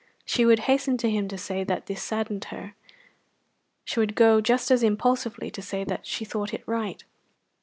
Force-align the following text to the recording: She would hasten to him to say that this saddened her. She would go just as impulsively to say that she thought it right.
She 0.25 0.45
would 0.47 0.61
hasten 0.61 0.97
to 0.97 1.11
him 1.11 1.27
to 1.27 1.37
say 1.37 1.63
that 1.63 1.85
this 1.85 2.01
saddened 2.01 2.45
her. 2.45 2.73
She 3.85 3.99
would 3.99 4.15
go 4.15 4.41
just 4.41 4.71
as 4.71 4.81
impulsively 4.81 5.51
to 5.51 5.61
say 5.61 5.83
that 5.83 6.07
she 6.07 6.25
thought 6.25 6.55
it 6.55 6.63
right. 6.65 7.03